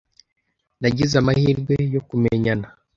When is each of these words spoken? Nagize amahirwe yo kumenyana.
Nagize 0.81 1.13
amahirwe 1.21 1.73
yo 1.93 2.01
kumenyana. 2.07 2.67